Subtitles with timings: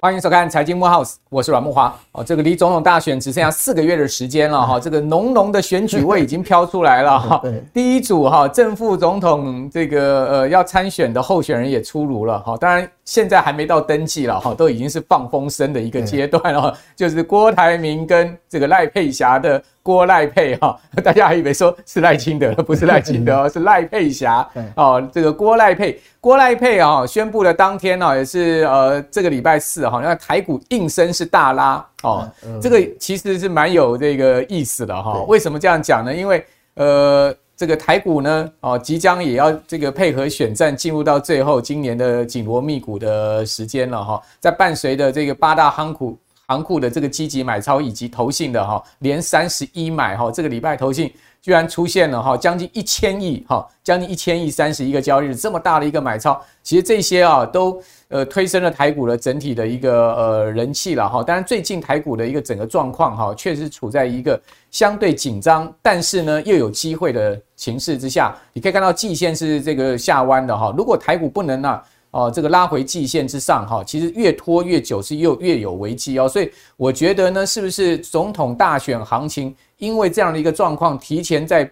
[0.00, 1.94] 欢迎收看财经木 house，我是阮木华。
[2.10, 7.40] 哦，这个离总统大选只剩下四个月的时间了哈，这个浓浓的选举味已经飘出来了哈。
[7.72, 19.62] 第一组哈正副总统这个呃要参选的候选人也出炉了哈，当然现在还没到登记了哈，都已经是放风声的一个阶段了， 就是郭台铭跟这个赖佩霞的。
[19.84, 25.02] 郭赖佩哈， 大家还以为说是赖清德，不是赖清德哦， 是赖佩霞哦。
[25.12, 32.30] 这个郭赖佩，郭赖佩啊，宣布的当天呢，也是呃这个礼拜四哈，那台股应声是大拉哦。
[32.60, 35.24] 这个其实是蛮有这个意思的哈。
[35.26, 36.14] 为什么这样讲呢？
[36.14, 46.18] 因为呃这个台股呢哦，即将也要这个配合选战进入到最后今年的紧锣密鼓的时间了哈，在伴随着这个八大夯股。
[46.48, 51.10] 行库的这个积极买超以及投信的哈连三十一买哈，这个礼拜投信
[51.42, 61.20] 居然出现了哈将近一千亿哈，将近一千亿三十一个交易日这么大的一个买超，其实这些啊都呃推升了台股的整体的一个呃人气了哈。
[61.20, 68.32] 当然最近台股的一个整个状况哈，确实处在一个相对紧张，但是呢又有机会的情势之下。
[68.52, 71.80] 你可以看到季线是这个下弯的哈，如果台股不能呢？
[72.12, 81.68] 哦，这个拉回季线之上哈，其实越拖越久是又越有危机哦，所以我觉得呢，是不是总统大选行情因为这样的一个状况，提前在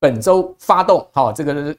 [0.00, 1.06] 本周发动？
[1.12, 1.76] 好，这个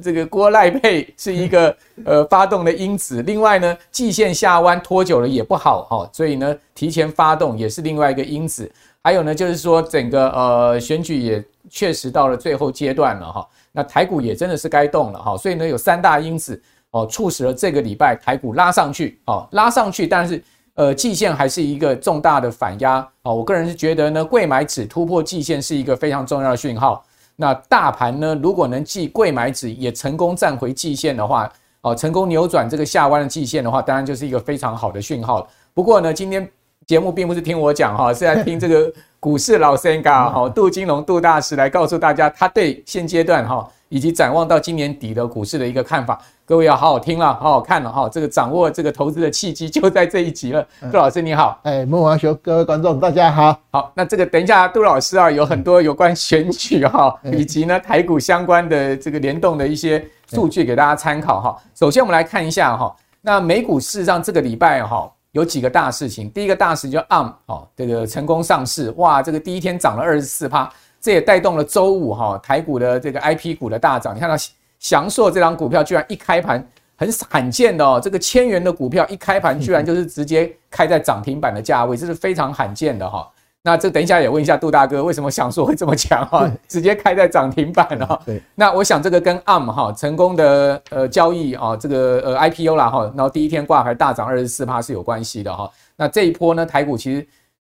[0.00, 3.20] 这个郭赖佩是一个呃发动的因子。
[3.22, 8.70] 另外呢，季线下弯拖久了也不好哈，所以呢，提前发动也是另外一个因子。
[9.02, 16.62] 还有呢，就是说整个呃选举也确实到了最后阶段了哈，那台股也真的是该动了哈，所以呢，有三大因子。
[16.92, 20.42] 哦，促使了这个礼拜台股拉上去，哦，拉上去，但是
[20.74, 27.04] 呃，季线还是一个重大的反压，哦，我个人是觉得呢，柜买指突破季线是一个非常重要的讯号。
[27.36, 31.50] 那大盘呢，如果能继柜买指也成功站回季线的话，
[31.82, 35.46] 哦，成功扭转这个下弯的季线的话，当然就是一个非常好的讯号。
[35.72, 36.46] 不过呢，今天
[36.86, 46.18] 节目并不是听我讲哈，是在听这个股市老师嘎哈杜金龙杜大师来告诉大家他对现阶段哈以及展望到今年底的股市的一个看法。
[46.46, 48.08] 各位要好好听了，好好看了哈。
[48.08, 50.66] 这个掌握这个投资的契机就在这一集了。
[50.90, 53.56] 杜老师你好，哎，慕驊兄，各位观众大家好。
[53.70, 61.56] 好，那这个等一下，杜老师啊，有很多有关选举哈，以及呢台股相关的这个联动的一些数据给大家参考哈。
[61.74, 66.28] 首先我们来看一下哈，那美股事实上这个礼拜哈有几个大事情。
[66.30, 70.68] 第一个大事就 ARM 哦，这个成功上市，哇，这个第一天涨了二十四趴，
[71.00, 74.14] 这也带动了周五哈台股的这个 IP 股的大涨。
[74.14, 74.36] 你看到？
[74.82, 76.66] 翔硕这张股票居然一开盘
[76.96, 83.30] 很罕见的哦，这个千元的股票一开盘居然就是直接开在涨停板的价位，这是非常罕见的哈。
[83.60, 86.50] 那这等一下也问一下杜大哥，为什么翔硕会这么强哈？
[86.66, 88.22] 直接开在涨停板了。
[88.24, 95.70] 对，那我想这个跟 ARM 哈成功的呃交易啊，这个呃 IPO 啦哈，然后第一天挂牌大涨二十四趴是有关系的哈。
[95.94, 97.26] 那这一波呢，台股其实。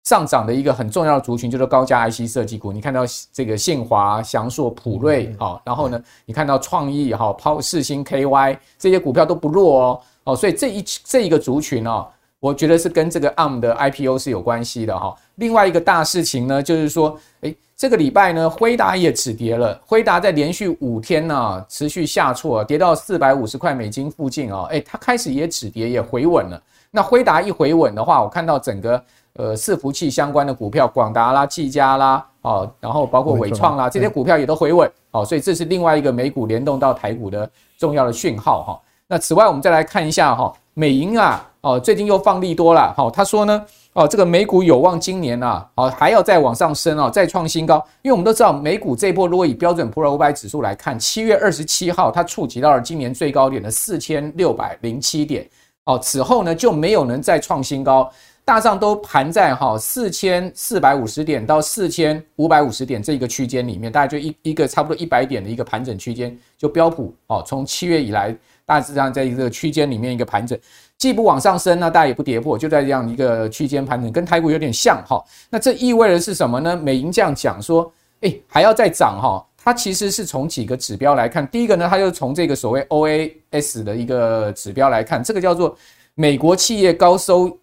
[0.03, 12.05] 上涨的一个很重要的族群就是高价 IC 设计股，你看到这个信华、祥硕、普瑞，好，然后呢，你看到创意，哈，抛世星 KY 这些股票都不弱哦，哦，所以这一这一个族群哦，
[12.41, 15.15] 我觉得是跟这个 ARM 的 IPO 是有关系的哈。
[15.35, 26.61] 另外一个大事情呢，就是说，诶，这个礼拜呢，辉达也止跌了，辉达在连续五天呢持续下挫，跌到四百五十块美金附近哦，诶，它开始也止跌，也回稳了。
[26.91, 29.01] 那辉达一回稳的话，我看到整个。
[29.35, 38.79] 呃，伺服器相关的股票，广达啦、技嘉啦，哦，然后包括伟创啦，这些股票也都回稳，哦，所以这是另外一个美股联动到台股的重要的讯号哈。
[39.07, 55.49] 那此外，我们再来看一下哈，美银啊，哦，最近又放利多了，好，他说呢，哦，这个美股有望今年啊，哦，还要再往上升哦，再创新高，因为我们都知道美股这一波如果以标准普尔五百指数来看，七月二十七号它触及到了今年最高点的四千六百零七点，
[55.85, 58.07] 哦，此后呢就没有能再创新高。
[58.45, 68.35] 大上都盘在哈四千四百五十点到四千五百五十点这一个区间里面，大概就一一个差不多一百点的一个盘整区间，就标普哦，从七月以来
[68.65, 70.59] 大致上在一个区间里面一个盘整，
[70.97, 75.23] 既不往上升呢，大家也不跌破，就在这样一个区间盘整，跟台股有点像哈。
[75.49, 76.75] 那这意味着是什么呢？
[76.75, 77.89] 美银这样讲说，
[78.21, 79.45] 诶，还要再涨哈？
[79.57, 85.73] 它其实是从几个指标来看，第一个呢，它就从这个所谓 OAS 的一个指标来看，这个叫做
[86.13, 87.57] 美国企业高收。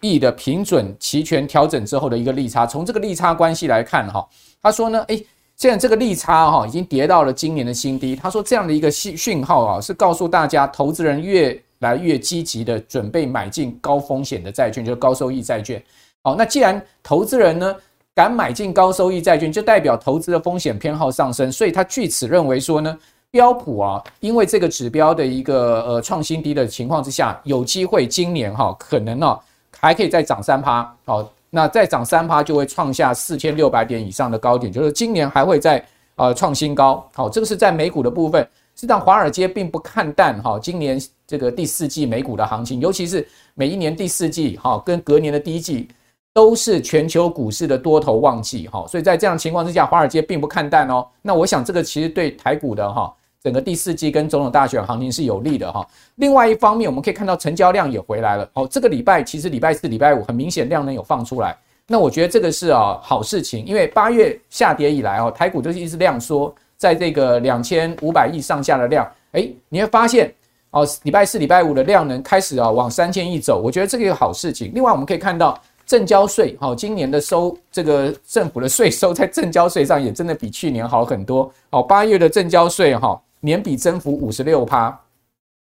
[0.00, 4.26] E 的平准期权调整之后的一个利差，从这个利差关系来看，哈，
[4.62, 5.16] 他说呢，诶，
[5.56, 8.14] 现在这个利差哈已经跌到了今年的新低。
[8.14, 15.82] 他说这样的一个讯讯号啊，是告诉大家，投资人越来越积极的准备买进高风险的债券，就是高收益债券。
[16.22, 17.74] 好，那既然投资人呢
[18.14, 22.98] 敢买进高收益债券，就代表投资的风险偏好上升，所以他据此认为说呢，
[23.30, 29.38] 标普啊，因为这个指标的一个呃创新低的情况之下，有机会今年哈、可能呢、
[29.80, 35.84] 还可以再涨三趴，好，那再涨三趴就会创下四千六百点以上的高点，就是今年还会再
[36.16, 38.46] 呃创新高，好，这个是在美股的部分。
[38.74, 45.88] 实际上，华尔街并不看淡哈，今年这个第四季美股的行情，尤其是每一年第四季哈，跟隔年的第一季
[46.34, 51.06] 都是全球股市的多头旺季哈，所以在这样情况之下，华尔街并不看淡哦。
[51.22, 53.10] 那我想这个其实对台股的哈，
[53.46, 55.86] 整个第四季跟总统大选行情是有利的哈。
[56.16, 58.66] 另外一方面，我们可以看到成交量也回来了哦。
[58.68, 61.56] 这个礼拜其实礼拜四、礼拜五很明显量能有放出来，
[61.86, 66.52] 那我觉得这个是啊好事情，因为八月下跌以来哦，台股就是一直量缩。
[66.76, 70.30] 在这个两千五百亿上下的量，诶，你会发现
[70.72, 74.70] 哦，礼拜四、礼拜五的量能开始啊往三千亿走，我觉得这个一个好事情。
[74.74, 81.50] 另外，我们可以看到证交税，哈，今年的收这个政府的税收在证交税上也真的比去年好很多。
[81.70, 84.98] 哦，八月的证交税哈，年比增幅五十六趴，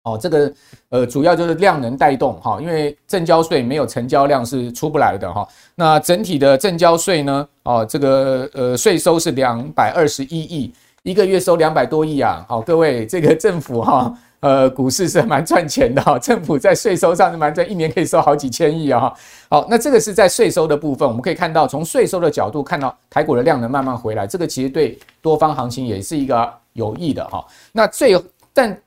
[0.04, 0.54] 哦，这个
[0.90, 5.48] 呃主要就是量能带动哈，因为证交税没有成交量是出不来的哈。
[5.76, 10.74] 那整体的证交税呢，哦，这个呃税收是两百二十一亿。
[11.04, 12.44] 一个月收两百多亿啊！
[12.50, 16.18] 好，各位，这个政府哈，呃，股市是蛮赚钱的哈。
[16.18, 19.14] 政府在税收上是蛮赚，一年可以收好几千亿啊！
[19.48, 27.46] 好，那这个是在税收的部分，我们可以看到，从税收的角度看到台股的量能慢慢回来，这个其实对多方行情也是一个有益的哈。
[27.74, 28.16] 那最
[28.54, 28.80] 但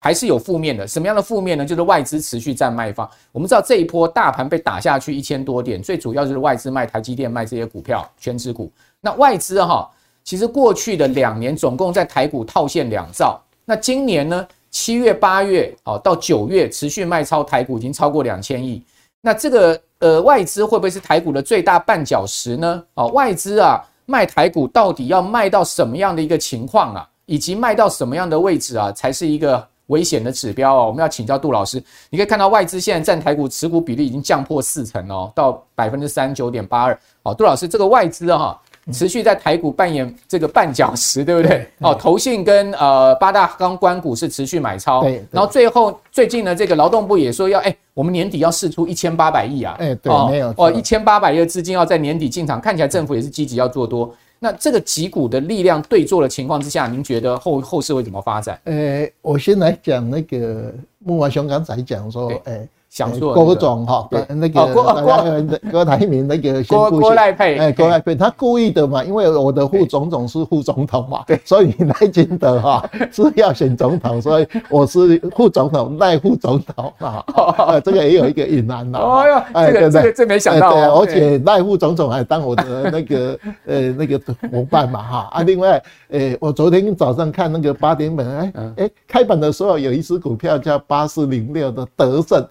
[0.00, 1.64] 还是有负面的，什么样的负面呢？
[1.64, 3.08] 就是外资持续占卖方。
[3.30, 8.70] 我们知道这一波大盘被打下去一千多点，最主要就是外资卖台积电卖这些股票，权值股。
[9.00, 9.90] 那外资哈。
[10.24, 14.46] 其实过去的两年总共在台股套现两兆，那今年呢？
[14.70, 18.80] 七月、八月哦，到九月持续卖超台股已经超过两千亿。
[19.20, 22.84] 那这个呃外资会不会是台股的最大绊脚石呢？
[22.94, 27.08] 哦，外资啊卖台股到底要卖到什么样的一个情况啊？
[27.26, 30.86] 以及卖到什么样的位置啊，才是一个危险的指标哦？
[30.88, 31.82] 我们要请教杜老师。
[32.10, 36.98] 你可以看到外资现在占台股持股比例已经降破四成哦，到百分之三十九点八二。
[37.22, 38.60] 哦，杜老师，这个外资哈。
[38.90, 41.66] 持续在台股扮演这个绊脚石，对不对？
[41.78, 45.24] 哦，投信跟呃八大钢管股是持续买超，对。
[45.30, 54.12] 然后最后最近呢，这个劳动部也说要，哎，我们年底要释出一千八百亿啊，哎，对，没有哦，一千八百亿的资金要在年底进场，看起来政府也是积极要做多。
[54.40, 58.58] 那这个几股的力量对坐的情况之下，您觉得后后市会怎么发展？
[58.64, 62.66] 呃，我先来讲那个木华兄刚才讲说，哎。
[62.92, 77.24] 想做郭总哈，那个郭郭郭台铭那个郭郭赖佩，哎，郭赖佩，他故意的嘛，因为我的副总总是副总统嘛，对，所以赖清德哈 是要选总统，所以我是副总统赖副总统啊，
[77.80, 78.98] 这个也有一个隐瞒呐。
[78.98, 85.28] 哦哟，哎，这个这个这没想到，对，而且赖副总统还当我的那个呃那个伙伴嘛哈。
[85.32, 92.46] 啊，另外，呃，我昨天早上看那个八点本，哎哎，开盘的时候有一只股票叫八四零六的德胜。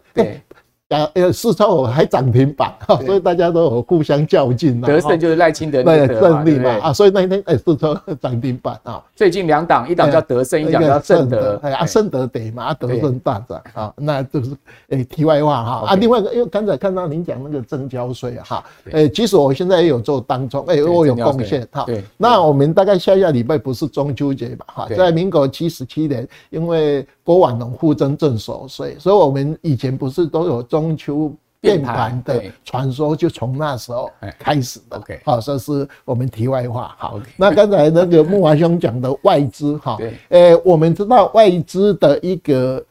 [0.91, 4.81] 对，呃呃，四周还涨停板 哈，所以大家都有互相较劲。
[4.81, 9.01] 德胜就是赖清德的胜利嘛啊，所以那一天哎，四周涨停板啊。
[9.15, 11.59] 最近两档，一档叫德胜，一档叫胜德。
[11.63, 14.51] 哎呀，胜德得嘛，德胜大涨啊，那就是
[14.89, 15.95] 哎，题外话哈啊。
[15.95, 21.83] 另外一个，因为刚才看到您讲那个增交税哈，哎，其实我现在也有做当中，哎，我有贡献哈。
[21.85, 27.05] 对，那我们大概下下礼拜不是中秋节嘛哈，在民国七十七年，因为。
[27.31, 34.97] 郭婉农夫真正守岁，所以，所以我们以前不是都有中秋变盘的传说，就从那时候开始的。
[34.97, 36.93] OK，好，这是我们题外话。
[36.97, 39.97] 好，那刚才那个木华兄讲的外资哈，
[40.27, 42.83] 呃，我们知道外资的一个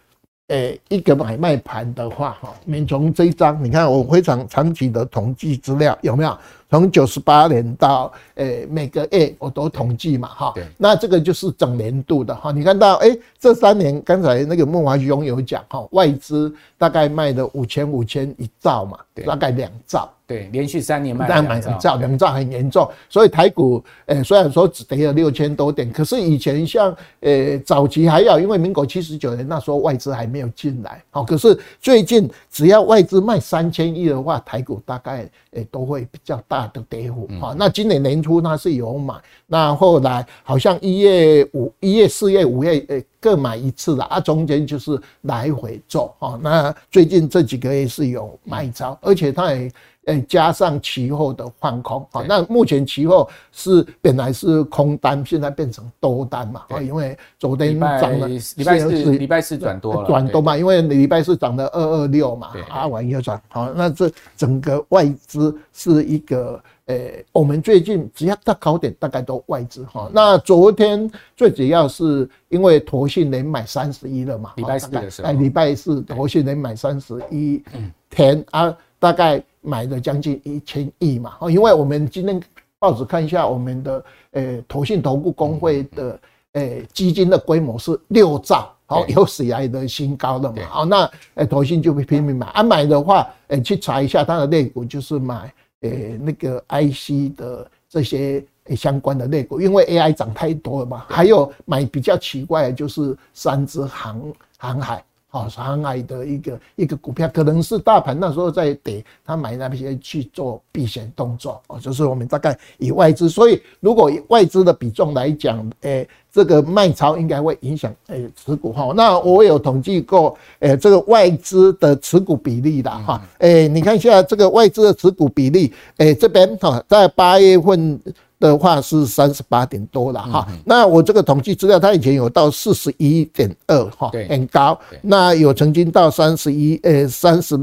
[0.51, 6.37] 呃一个买卖盘的话哈，我们从这一张，你看我非常长期的统计资料有没有？
[6.69, 12.53] 从九十八年到诶每个月我都统计嘛哈，那这个就是整年度的哈。
[12.53, 20.09] 你看到诶这三年刚才那个孟华兄有讲哈，外资大概卖了五千五千一兆嘛，大概两兆。
[20.31, 22.89] 对，连续三年卖两兆，两兆很严重。
[23.09, 36.61] 所以台股诶虽然说只跌了六千多点，可是以前像诶早期还要，因为民国七十九年那时候外资还没有进来，好，可是最近只要外资卖三千亿的话，台股大概诶都会比较大。
[36.73, 39.15] 的跌幅啊，那今年年初它是有买，
[39.47, 46.39] 那后来好像一月五、一月四月、五月诶各买一次了啊，中间就是来回做啊。
[46.41, 49.73] 那最近这几个月是有卖超，而且它也
[50.11, 66.61] 诶，加上期货的放空啊，那目前期货是本来是空单，现在变成多单嘛啊，因为昨天涨了，礼拜四礼拜四转多了，转多嘛，因为礼拜四涨了二二六嘛，啊，晚又转好，那这整个外资是一个。
[66.87, 70.11] 诶，我们最近只要到高点，大概都外资哈。
[70.13, 77.63] 那昨天最主要是因为投信连买三十一了嘛，礼拜四的时候，哎，礼拜四投信连买三十一
[78.09, 81.37] 天啊，大概买了将近一千亿嘛。
[81.41, 82.41] 哦，因为我们今天
[82.79, 86.21] 报纸看一下，我们的呃投信投顾工会的
[86.53, 90.63] 呃基金的规模是六兆，好有史以来的新高了嘛。
[90.69, 95.53] 好，那呃投信就会拼命买啊，买的话，呃去查一下它的类股，就是买。
[95.83, 98.45] 诶、欸，那个 IC 的这些
[98.77, 104.21] 相关的类股，因为 AI 涨太多了嘛，还有买比较奇怪的就是三只航
[104.59, 116.07] 航海，好航海的一个一个股票，可能是大盘那时候在跌，他买那些去做避险动作，哦，就是我们大概以外资，所以如果以外资的比重来讲，诶。
[116.33, 128.01] 这个卖超应该会影响诶持股哈，那我有统计过诶这个外资的持股比例的哈，诶你看一下这个外资的持股比例，诶这边哈在八月份
[128.41, 137.57] 的话是三十八点多了哈，那我这个统计资料它以前有到四十一点二哈，很高，那有曾经到三十一呃三十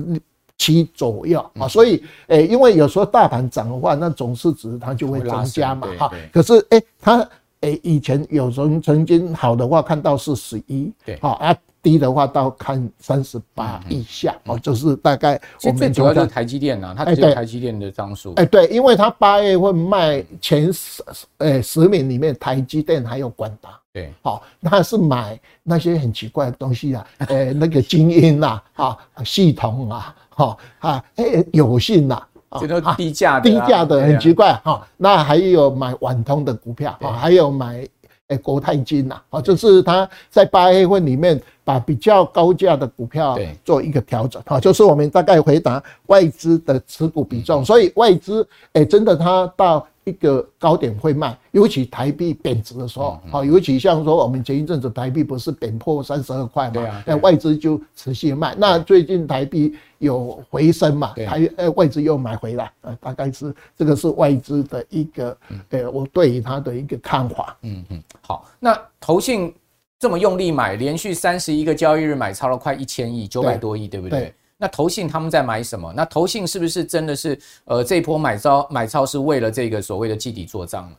[0.58, 7.28] 七左右啊，所以诶因为有时候大盘涨的话，那总市值它就会增加嘛哈，可是诶它。
[7.62, 21.02] 诶，以前有曾曾经好的话看到是十一，对，好啊，低的话到看三十八以下，哦，就是大概我们最主要就是台积电呐，它只有台积电的张数，哎，对，因为它八月份卖前十，
[21.38, 32.22] 哎，十名里面台积电还有广达，对，好，那是买那些很奇怪的东西啊， 哎，那个精英呐，啊，系统啊，哈啊，哎，有信呐。
[32.62, 34.88] 这都低价的，低价的很奇怪哈。
[34.96, 37.86] 那还有买万通的股票啊，还有买
[38.30, 44.42] 诶国泰金呐，啊，就是他在八月份里面把比较高价的股票做一个调整。
[44.46, 49.86] 啊，就是我们大概回答外资的持股比重，所以外资诶真的它到。
[50.08, 58.56] 一个高点会卖，尤其台币贬值的时候，好，尤其像说我们前一阵子台币不是贬破三十二块嘛，那外资就持续卖。
[58.58, 65.38] 那最近台币有回升嘛，台呃外资又买回来，呃，大概是这个是外资的一个
[65.72, 67.58] 呃，我对于它的一个看法。
[67.64, 69.54] 嗯嗯，好，那投信
[70.00, 74.34] 这么用力买，连续三十一个交易日买超了快一千亿，九百多亿，对不对？
[74.58, 75.92] 那投信他们在买什么？
[75.96, 80.96] 那投信是不是真的是呃这一波买超买超是为了这个所谓的季底做账呢？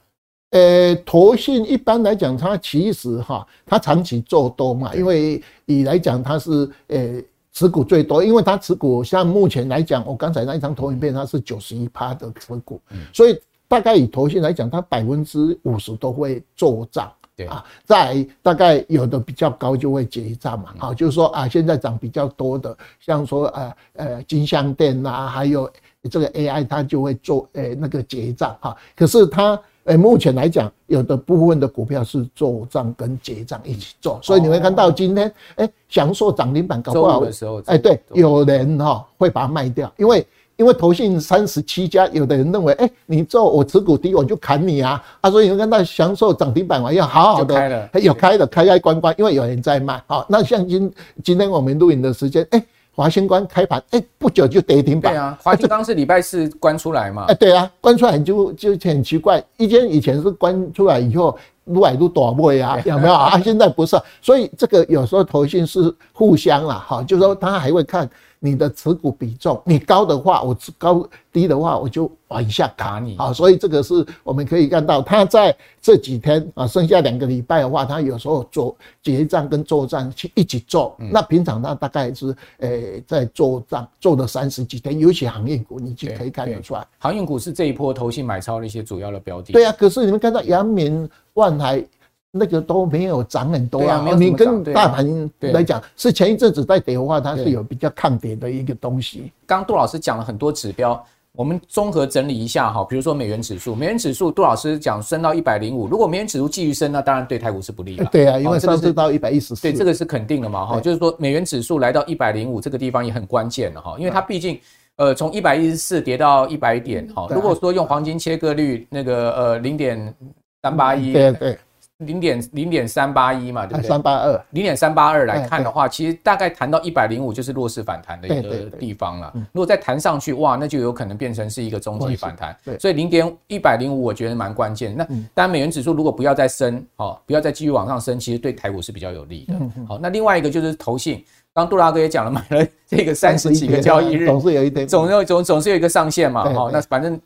[0.50, 12.80] 呃，投信一般来讲，它其实哈，它长期做多嘛，因为以来讲它是呃持股最多，因为它持股像目前来讲，我刚才那一张投影片它是九十一趴的持股，
[13.12, 13.38] 所以
[13.68, 17.12] 大概以投信来讲，它百分之五十都会做帐。
[17.38, 17.46] 对。
[17.46, 25.70] 啊，在大概有的比较高就会结账嘛，好，就是说啊，现在涨比较多的，像说呃呃金像电呐，还有
[26.10, 28.56] 这个 AI，它就会做诶那个结账。
[28.60, 28.76] 哈。
[28.96, 40.26] 可是它诶目前来讲，有的部分的股票是做账跟结账一起做，所以你会看到今天诶享受涨停板搞不好的时候，哎对，有人哈会把它卖掉，因为。
[40.58, 45.00] 因为投信三十七家，有的人认为，哎，你做我持股低，我就砍你啊！
[45.20, 50.02] 啊，所以你们看到享受涨停板，我要好好的有开的开开关关，因为有人在卖。
[50.08, 52.60] 好，那像今今天我们录影的时间，哎，
[52.92, 55.12] 华兴关开盘，哎，不久就跌停板。
[55.12, 57.26] 对啊，华兴刚是礼拜四关出来嘛？
[57.28, 61.38] 哎，对啊，关出来就就很奇怪，以前以前是关出来以后，
[61.68, 63.38] 撸来撸多位啊， 有没有啊？
[63.40, 68.08] 现在不是，所以这个有时候投信是互相啦，哈，就是说他还会看。
[68.40, 73.32] 你的持股比重，你高的话，我高低的话，我就往下卡你啊。
[73.32, 80.96] 所以这个是我们可以看到，他在这几天啊，剩下两个礼拜的话，他有时候做结账跟做账去一起做。
[81.10, 86.86] 那平常他大概是诶在做账做了三十几天，尤其航运股，你就可以看得出来。
[86.98, 89.52] 航运股是这一波投信买超的一些主要的标的。
[89.52, 91.82] 对啊，可是你们看到阳明、万海。
[92.30, 99.32] 那个都没有涨很多啊，你跟大盘来讲，是前一阵子在跌的话，它是有比较抗跌的一个东西。
[99.46, 101.02] 刚杜老师讲了很多指标，
[101.32, 108.04] 我们综合整理一下哈，比如说美元指数，美元指数杜老师讲升到一百零五，如果美元指数继续升，那当然对台股是不利的。
[108.12, 114.60] 对啊，因为上次到一百一十四，对，这个是肯定的嘛哈，就是说美元指数来到一百零五这个地方也很关键的哈，因为它毕竟
[114.96, 120.14] 呃从一百一十四跌到一百点哈，如果说用黄金切割率那个呃零点
[120.62, 121.58] 三八一，对对。
[121.98, 123.88] 零点零点三八一嘛，对不对？
[123.88, 129.32] 三八二，零点三八二来看的话，其实大概弹到一百零五就是弱势反弹的一个地方了。
[129.52, 132.56] 如果再弹上去，哇，那就有可能变成是一个中级反弹。
[132.64, 134.96] 对，所以零点一百零五，我觉得蛮关键。
[134.96, 139.54] 那当然，美元指数如果不要再升，哦，不要再继续往上升，其实对台股是比较有利的。
[139.88, 146.48] 好，那另外一个就是投信，刚杜大哥也讲了，买了这个三十几个交易日，总是有一点，总有总总是有一个上限嘛。
[146.54, 147.20] 好，那反正。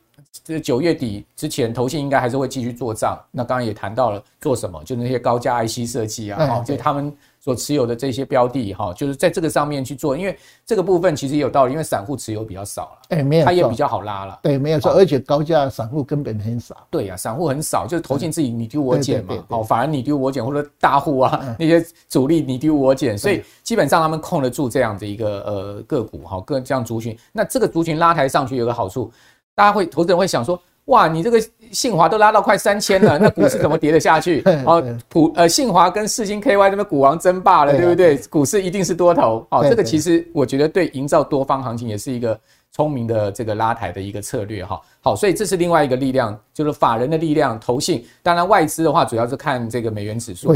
[0.45, 3.19] 这九月底之前，投信应该还是会继续做账。
[3.31, 10.17] 那刚刚也谈到了做什么，就那些高价 IC 设计啊，哈，就他们所持有的这些标的，哈，就是在这个上面去做。
[10.17, 10.35] 因为
[10.65, 14.41] 这个部分其实也有道理，因为散户持有比较少了，哎，没有，它也比较好拉了。
[14.43, 16.75] 对，没有错，而且高价散户根本很少。
[16.91, 27.17] 对呀，散户很少，就是投信自己你丢我捡嘛，好，反而你丢我捡，或者大户啊那些主力你丢我捡，所以基本上他们控得住这样的一个呃个股哈，跟这样族群。
[27.33, 29.13] 那这个族群拉抬上去有个好处。
[29.55, 34.43] 大家会，投资人会想说，哇，你这个信华都拉到快三千了， 那股市怎么跌得下去？
[34.67, 38.17] 哦，普呃信华跟世星 KY 这边股王争霸了，对不对？
[38.29, 39.47] 股市一定是多头。
[39.51, 42.39] 哦，这个其实我觉得对营造多方行情也是一个
[42.73, 44.81] 聪明的这个拉抬的一个策略哈。
[45.03, 48.05] 好，所以这是另外一个力量，就是法人的力量，投信。
[48.23, 50.53] 当然外资的话，主要是看这个美元指数。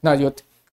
[0.00, 0.30] 那就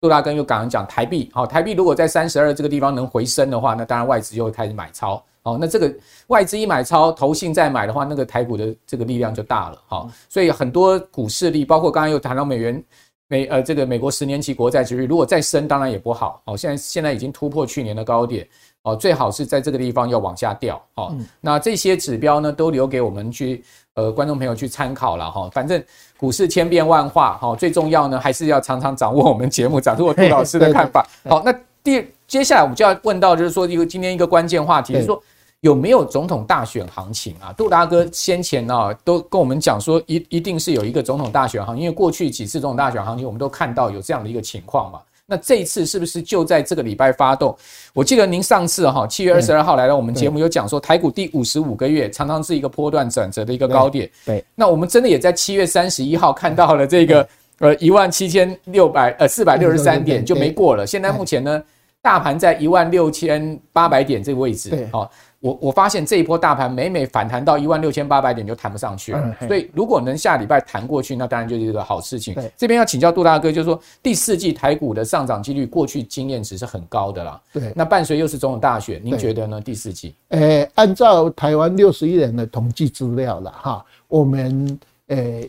[0.00, 5.22] 杜大根又刚刚讲台币，好，台币如果在三十二这个地方能回升的话，那当然外资就会开始买超。
[5.46, 5.94] 哦，那这个
[6.26, 9.78] 外资一买超，投信再买的话，那个台股的这个力量就大了。
[9.86, 12.84] 好，所以很多股市力，包括刚刚又谈到美元
[13.28, 16.42] 美呃这个美国十年期国债殖率，如果再升，当然也不好。
[16.46, 18.44] 哦，现在现在已经突破去年的高点。
[18.82, 20.80] 哦，最好是在这个地方要往下掉。
[20.94, 25.48] 哦，那这些指标呢，都留给我们去呃观众朋友去参考了哈。
[25.52, 25.80] 反正
[26.16, 31.06] 股市千变万化，哈，最重要呢还是要常常掌握我们节目，掌握杜老师的看法。
[31.28, 31.52] 好，那
[31.84, 35.22] 第接下来我们就要问到，就是说一个今天一个关键话题，就是说。
[35.60, 37.52] 有没有总统大选行情啊？
[37.52, 45.00] 杜大哥先前啊都跟我们讲说，一一定是有一个总统大选行情，因为过去几次总统大选行情，我们都看到有这样的一个情况嘛。
[45.28, 47.56] 那这一次是不是就在这个礼拜发动？
[47.92, 54.08] 我记得您上次哈七月二十二号来到我们节目有讲说，台股第五十五个月常常是一个波段转折的一个高点。
[54.24, 60.86] 对，那我们真的也在七月三十一号看到了这个呃一万七千六百呃四百六十三点就没过了。
[60.86, 61.60] 现在目前呢，
[62.00, 64.70] 大盘在一万六千八百点这个位置。
[64.70, 65.10] 对，好。
[65.40, 72.34] 我我发现这一波大盘每每反弹到一万六千八百点就弹不上去了，所以如果能下礼拜弹过去，那当然就是一个好事情。
[72.56, 77.40] 这边要请教杜大哥，就是说第四季台股的上涨几率，过去经验值是很高的啦。
[77.52, 79.60] 对，那伴随又是总统大选，您觉得呢？
[79.60, 80.14] 第四季？
[80.28, 85.42] 呃，按照台湾六十亿人的统计资料了哈，我们呃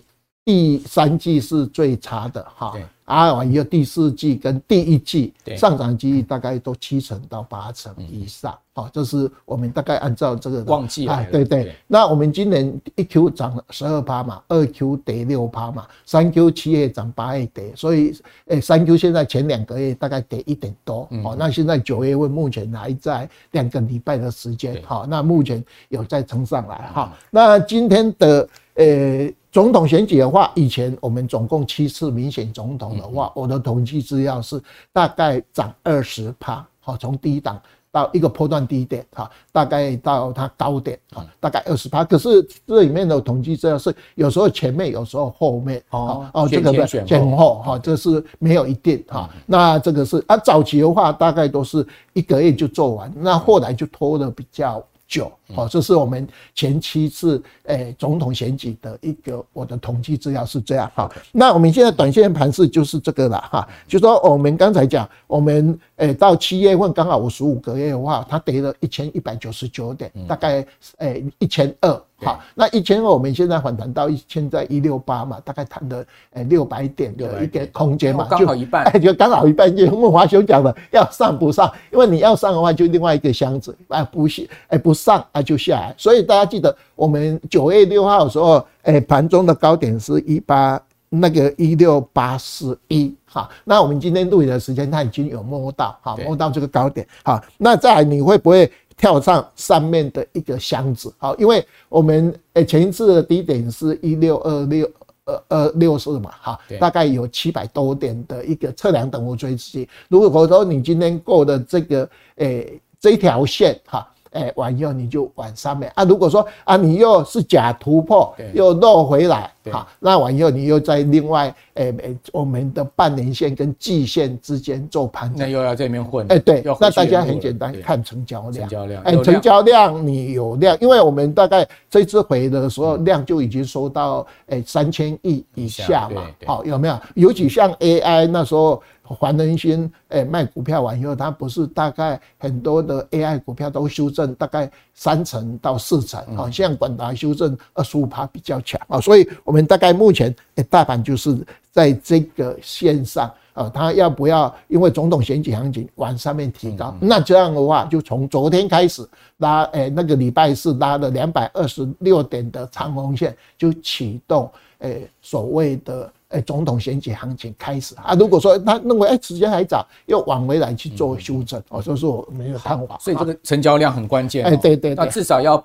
[0.43, 2.67] 第三季是最差的哈。
[2.67, 11.73] 啊，完以后第四季跟第一季上涨几率大概都七成到八成以上，好，这是我们大概按照这个旺季啊，对对。
[11.87, 18.13] 那我们今年一 Q 涨了十二趴嘛，二 Q 跌六趴嘛，三 Q 七月涨八月跌，所以
[18.47, 29.35] 诶，三 Q 现在前两个月大概跌一点多，好，那现在九月份目前还在两个礼拜的时间，好，那目前有在冲上来哈，那今天的诶。
[29.49, 34.61] 总统选举的话，以前我们总共七次民选总统的话，我的统计资料是
[34.93, 37.59] 大概涨二十趴，好，从低档
[37.91, 42.03] 到一个波段低点，哈，大概到它高点，啊，大概二十趴。
[42.03, 49.27] 可是这里面的统计资料是有时候前面，有时候后面，哦哦，这个不前后，哈，这是没有一定，哈。
[49.47, 54.83] 那这个是啊，早期的话大概都是一个月就做完，那后来就拖得比较。
[55.09, 61.09] 九，好，这是我们前期是诶总统选举的一个我的统计资料是这样哈。
[61.31, 70.65] 那我们现在短线盘势就是这个了哈，就说我们刚才讲，我们诶到七月份刚好五十五个月的话，它跌了一千一百九十九点，大概
[70.97, 72.01] 诶一千二。
[72.19, 79.75] 好，那一千二我们现在反弹到一千在一六八嘛，大概弹了诶六百点的一个空间嘛，刚好一半，就刚好一半。
[79.75, 81.71] 就孟华雄讲的，要上不上？
[81.93, 85.95] 因为你要上的话，就另外一个箱子啊，不是诶不上啊就下来。
[85.97, 93.15] 所以大家记得，我们九月六号的时候，诶盘中的高点是一八那个一六八四一。
[93.25, 97.07] 哈，那我们今天录影的时间，它已经有摸到，哈摸到这个高点。
[97.23, 98.71] 哈，那再来你会不会？
[98.99, 104.91] 跳上上面的一个箱子，好，因为我们诶前一次的低点是一六二六
[105.23, 109.87] 二二六四嘛，哈，大概有七百多点的一个测量等幅锥体。
[110.09, 116.03] 如果说你今天过的这个诶这条线哈，诶完以后你就往上面啊。
[116.03, 136.99] 如果说啊你又是假突破又落回来，好，那完以后你又在另外，诶诶，我们的半年线跟季线之间做盘整，那又要这边混，哎，对，那大家很简单，看成交量，成交量，哎，成交量你有量，因为我们大概这次回的时候量就已经收到，哎三千亿以下嘛，好，有没有？
[137.15, 138.81] 尤其像 AI 那时候。
[139.15, 151.37] 黄仁勋诶卖股票完以后，他不是大概很多的 AI 股票都修正大概三成到四成啊，像广达修正二十五趴比较强啊，所以我们大概目前诶大盘就是
[151.71, 156.93] 在这个线上啊，它要不要因为总统选举行情往上面提高？
[156.99, 166.11] 那这样的话，就从昨天开始拉诶那个礼拜四拉了两百二十六点的长红线，就启动诶所谓的。
[166.29, 168.13] 哎，总统选举行情开始啊！
[168.13, 172.97] 如果说他认为哎时间还早，又往回来去做修正，哦，所以说我没有看法。
[172.99, 174.43] 所以这个成交量很关键。
[174.43, 175.63] 哎，对对，那至少要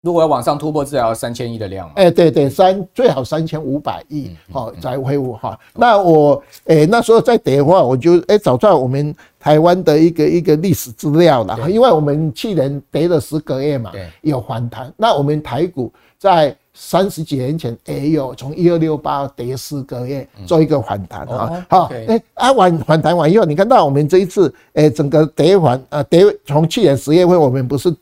[0.00, 1.88] 如果要往上突破，至少要三千亿的量。
[1.94, 5.56] 哎，对对，三最好三千五百亿，好才会有哈。
[5.74, 14.92] 那我哎那时候在跌的话，我就哎找出来我们台湾的一个一个历史资料了，因为我们去年跌了十个月嘛，有反弹。
[14.96, 16.56] 那我们台股在。
[16.74, 27.94] 三十几年前也有从一二六八跌四个月做一个反弹啊，好，哎啊反反弹完以后，你看到我们这一次哎整个跌反啊跌，从去年十月份我们不是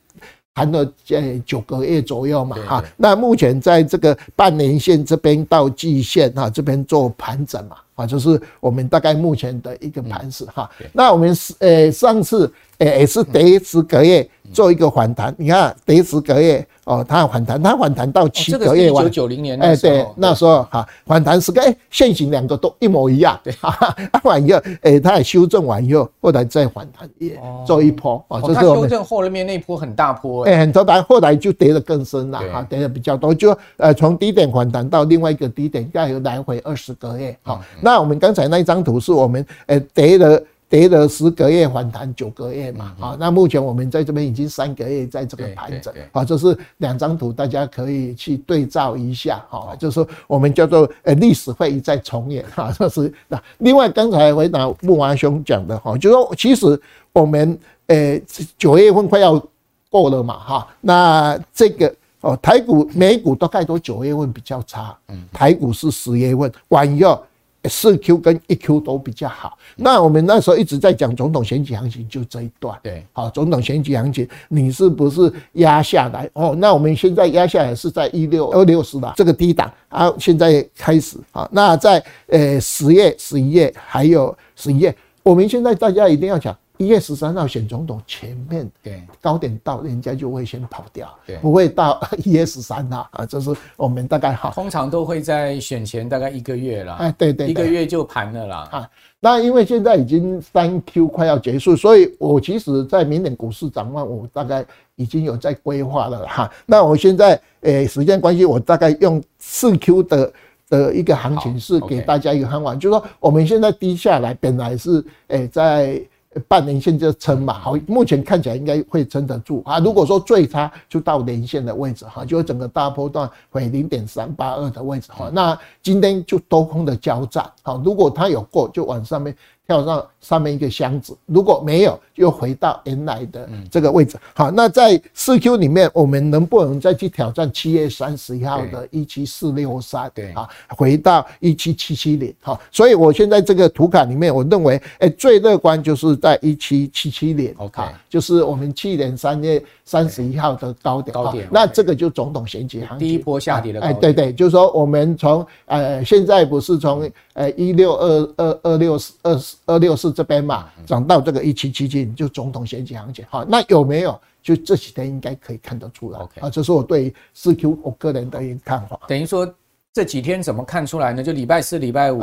[0.54, 16.64] 谈了呃九个月左右嘛哈，那目前在这个半年线这边到季线哈这边做盘整嘛啊，就是我们大概目前的一个盘势哈，那我们是呃上次呃也是跌十个月做一个反弹，你看跌十个月。
[16.90, 40.42] 哦，它反弹，它反弹到七个月完，一九九零年，哎，对，那时候哈，反弹是个，哎，现行两个都一模一样，对，哈， 完以后，哎，它也修正完以后，后来再反弹，也做一波，哦，它修正后面那波很大波，哎，很多单，后来就跌得更深了，哈，跌得比较多，就呃从低点反弹到另外一个低点，大概来回二十个月，好，那我们刚才那一张图是我们呃跌了。
[40.70, 56.80] 跌了十个月，反弹九个月嘛，好，那目前我们在这边已经三个月在这个盘整，好，这是两张图，大家可以去对照一下，哈，就是说我们叫做呃历史会一再重演，哈， 这是那另外刚才回答木华兄讲的，哈，就是说其实
[57.12, 58.20] 我们呃
[58.56, 59.44] 九月份快要
[59.90, 67.20] 过了嘛，哈，那这个哦台股、美股大概都九月份比较差，嗯，台股是十月份完以后。
[67.64, 69.59] 四 Q 跟一 Q 都比较好。
[69.77, 72.79] 那我们那时候一直在讲总统选举行情，就这一段。
[72.83, 76.29] 对，好，总统选举行情，你是不是压下来？
[76.33, 80.12] 哦，那我们现在压下来是在一六二六十的这个低档啊。
[80.18, 86.57] 现在开始啊，那在呃十月、十一月还有十一月，我们现在大家一定要讲。
[86.80, 98.90] 一月十三号选总统前面，对高点到，人家就会先跑掉，对，不会到 一月十三号啊，这是我们大概好，通常都会在选前大概一个月啦，哎，对对，一个月就盘了啦啊。
[99.20, 104.64] 那因为现在已经三 Q 快要结束，所以我其实在明年股市展望，我大概
[104.96, 106.50] 已经有在规划了哈。
[106.64, 110.32] 那我现在诶，时间关系，我大概用四 Q 的
[110.70, 116.00] 的一个行情是给大家一个看法，就是说我们现在低下来，本来是诶在。
[116.46, 119.78] 半年线就撑嘛，好，目前看起来应该会撑得住啊。
[119.78, 125.30] 如果说最差就到年线的位置哈，就整个大波段回零点三八二的位置哈。
[125.32, 129.34] 那今天就多空的交战，好，如果它有过就往上面。
[129.70, 134.18] 跳上上面一个箱子，如果没有，又回到原来的这个位置。
[134.35, 140.11] 好，那在四 Q 里面，我们能不能再去挑战七月三十一号的一七四六三？
[140.12, 142.35] 对，啊，回到一七七七零。
[142.42, 147.54] 好，所以我现在这个图卡里面，我认为，哎，最乐观就是在一七七七零。
[147.59, 151.14] OK，就是我们去年三月三十一号的高点。
[151.14, 151.46] 高点。
[151.48, 153.80] 那这个就总统选举行情第一波下跌的。
[153.80, 159.56] 哎，对对，就是说我们从呃现在不是从呃一六二二二六四二四。
[159.66, 163.25] 二六四这边嘛，涨到这个一七七七，就总统选举行情。
[163.29, 164.20] 好，那有没有？
[164.42, 166.18] 就这几天应该可以看得出来。
[166.18, 168.99] OK，啊，这是我对四 Q 我个人的一个看法。
[169.07, 169.46] 等于说
[169.92, 171.23] 这几天怎么看出来呢？
[171.23, 172.23] 就礼拜四、礼拜五，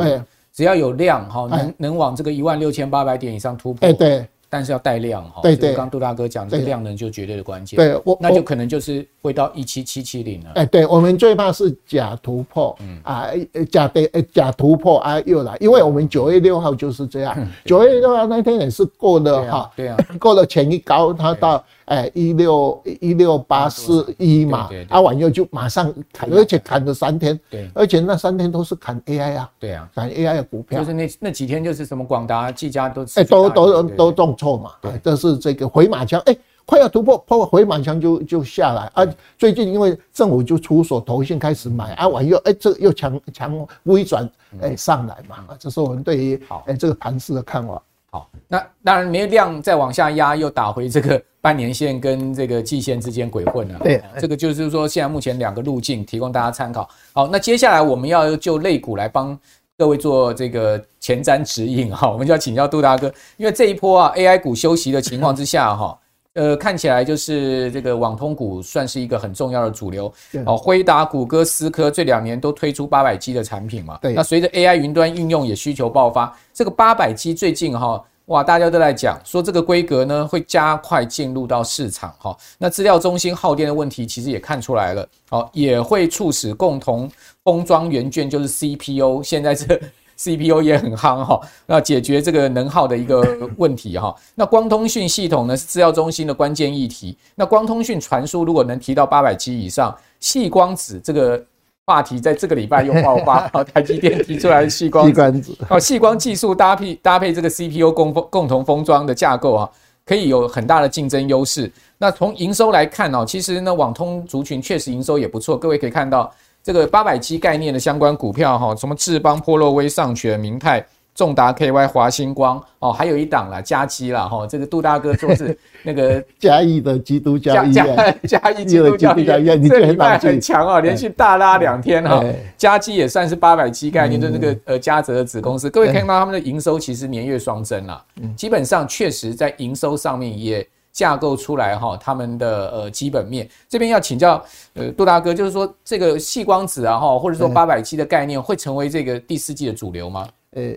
[0.52, 3.88] 只要有量哈，能能往这个一万六千八百点以上突破。
[3.88, 4.28] 哎，对。
[4.50, 10.52] 但是要带量哈，对对，刚杜大哥讲这个量能就绝对的关键，对，我那就可能就是会到一七七七零了。
[10.56, 13.00] 哎，对，我们最怕是假突破，嗯。
[13.04, 13.30] 啊，
[13.72, 21.64] 假的假突破啊又来，因为我们九月六号就是这样，九月六号那天也是过了哈，对啊，过了前一高，它到。
[21.88, 38.92] 哎，一六一六八四一嘛，啊，完以后就马上砍，而且砍了三天，对，而且那三天都是砍 AI 啊，对啊，砍 AI 的股票，就是那那几天就是什么广达、技嘉都，哎，都都都重挫嘛，对，这是这个回马枪，哎，快要突破破回满墙就就下来。
[38.94, 39.08] 啊。
[39.38, 44.30] 最近因为政府就出手，投信开始买啊，完又哎这又强强微转
[44.62, 47.82] 哎上来嘛，这是我们对于哎这个盘势的看法。
[48.10, 53.80] 好，那当然没量再往下压，又打回这个半年线跟这个季线之间鬼混了。
[53.80, 56.88] 对，这个就是说现在目前两个路径提供大家参考。
[57.12, 59.38] 好，那接下来我们要就类股来帮
[59.78, 66.00] 各位做这个前瞻指引哈，我们就要请教杜大哥，因为这一波啊 AI 股休息的情况之下哈，
[66.38, 70.14] 呃看起来就是这个网通股算是一个很重要的主流。
[70.46, 73.98] 哦，辉达、谷歌、思科这两年都推出八百 G 的产品嘛。
[74.02, 74.14] 对。
[74.14, 78.02] 那随着 AI 云端应用也需求爆发，这个八百 G 最近哈。
[78.28, 82.36] 哇，大家都在讲说这个规格呢会加快进入到市场哈。
[82.58, 87.10] 那资料中心耗电的问题其实也看出来了，哦，也会促使共同
[87.46, 89.80] 封装元件，就是 CPU，现在这
[90.18, 91.40] CPU 也很夯哈。
[91.66, 93.24] 那解决这个能耗的一个
[93.58, 94.14] 问题哈。
[94.36, 97.18] 那光通讯系统呢是制药中心的关键议题。
[97.36, 101.42] 那光通讯传输如果能提到八百 G 以上，细光子这个。
[101.90, 105.10] 话题在这个礼拜又爆发， 台积电提出来的矽光
[105.42, 109.70] 子，哦，细光技术搭配搭配这个 CPU 共封共同封装的架构啊，
[110.06, 111.72] 可以有很大的竞争优势。
[111.98, 115.58] 那从营收来看哦，其实呢，网通族群确实营收也不错。
[115.58, 116.30] 各位可以看到
[116.68, 120.86] 这个八百七概念的相关股票哈，什么智邦、波洛威、上全、明泰。
[121.16, 132.24] 重达 KY、华星光哦，还有一档啦，嘉基啦哈，这个杜大哥说是 那个嘉义的基督教医院，嘉 义基督教医院，这礼拜很强啊，连续大拉两天哈。
[132.56, 138.04] 嘉基也算是八百七概念，就那个呃嘉泽的子公司，各位看到他们的营收其实年月双增啦，
[138.36, 150.28] 基本上确实在营收上面也架构出来哈，他们的呃基本面这边要请教呃杜大哥，就是说这个细光子啊哈，或者说八百七的概念会成为这个第四季的主流吗？
[150.56, 150.76] 呃。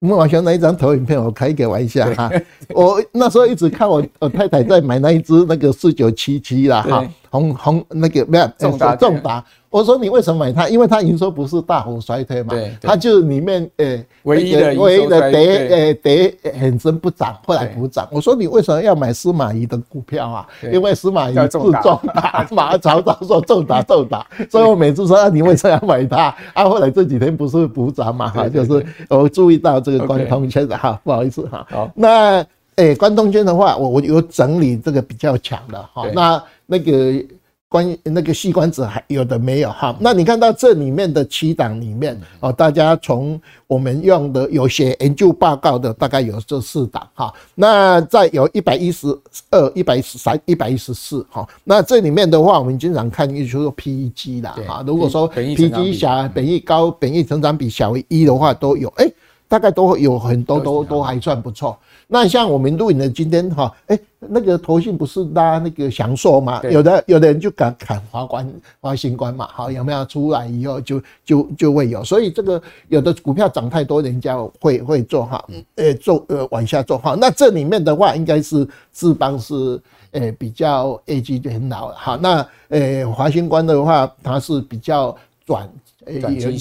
[0.00, 2.28] 我们往前那一张投影片，我开个玩一下哈。
[2.74, 9.44] 我那时候一直看我我太太在买那一只那个四九七七啦哈，红红那个没有重达重达。
[9.72, 10.68] 我说你为什么买它？
[10.68, 18.06] 因为它营收不是大幅衰退嘛，它就是里面诶唯一的唯一的跌诶跌很深不涨，后来补涨。
[18.12, 20.46] 我说你为什么要买司马懿的股票啊？
[20.70, 26.36] 因为司马懿是重打嘛，曹操 说重打 重打，所以我每次说啊，你为什么要买它？
[26.52, 31.66] 啊，后来这几天不是补涨嘛哈，就是我注意到这个关通圈的哈，不好意思哈。
[31.70, 32.44] 好，那
[32.76, 37.24] 诶关通圈的话，我我有整理这个比较强的哈，那那个。
[37.72, 39.96] 关于那个矽光子还有的没有哈？
[39.98, 47.32] 那你看到这里面的七档里面哦，大家从我们用的有写研究报告的，大概有这四档哈。
[47.54, 49.06] 那再有一百一十
[49.50, 51.48] 二、一百一十三、一百一十四哈。
[51.64, 54.84] 那这里面的话，我们经常看就是说 PEG 啦哈。
[54.86, 59.14] 如果说 PEG 小、本益高、本益成长比小于一的话，都有哎、欸，
[59.48, 61.78] 大概都有很多都都还算不错。
[62.12, 66.60] 那像我们录影的今天哈，哎，那个投信不是拉那个享受嘛？
[66.64, 75.42] 有的有的人就敢砍华冠、华星冠嘛，好，有没有出来以后就就就会有，所以这个有的股票涨太多，人家会会做哈，
[75.76, 77.16] 呃做呃往下做哈。
[77.18, 82.18] 那这里面的话，应该是智邦是呃比较业绩很老了哈。
[82.20, 85.66] 那呃华星冠的话，它是比较转。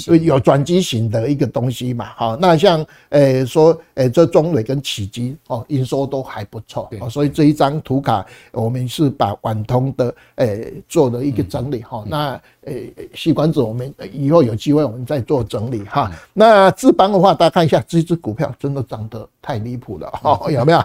[0.08, 12.42] 有有转机型的一个东西嘛，好，那像诶说，诶这中磊跟启基哦，营收都还不错，哦，所以这一张图卡我们是把网通的诶做了一个整理哈，那。
[12.66, 16.12] 诶，细管子，我们以后有机会我们再做整理哈。
[16.32, 20.80] 那智邦的话，大家看一下，这支股票真的涨得太离谱了哈，有没有？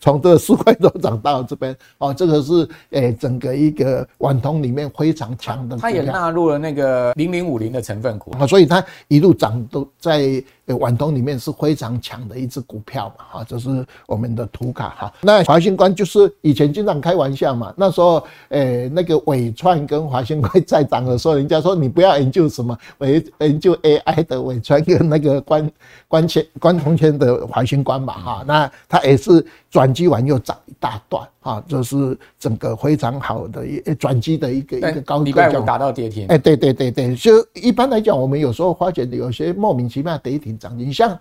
[0.00, 5.76] 从这四块多涨到这边哦，这个是诶整个一个皖通里面非常强的。
[5.76, 10.42] 它也纳入了那个零零五零的成分股啊，所以它一路涨都在。
[10.76, 15.12] 皖通里面是非常强的一只股票嘛，哈，这是我们的图卡哈。
[15.20, 25.70] 那华兴光就是以前经常开玩笑嘛，那时候，诶，那个伟创跟华兴光在涨的时候，人家说你不要研究什么，研研究 AI 的伟创跟那个关
[26.06, 31.28] 关前关同前的华兴光嘛，哈，那他也是转机完又涨一大段。
[31.40, 41.18] 啊，这是整个非常好的一转机的一个一个高礼拜五达到跌停，哎，对对对对，就一般来讲，我们有时候发觉有些莫名其妙跌停涨停，像，